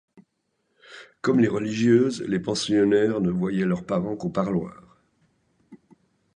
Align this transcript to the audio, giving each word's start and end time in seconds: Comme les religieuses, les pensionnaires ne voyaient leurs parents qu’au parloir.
Comme 1.21 1.39
les 1.41 1.47
religieuses, 1.47 2.23
les 2.23 2.39
pensionnaires 2.39 3.21
ne 3.21 3.29
voyaient 3.29 3.65
leurs 3.65 3.85
parents 3.85 4.17
qu’au 4.17 4.29
parloir. 4.29 4.97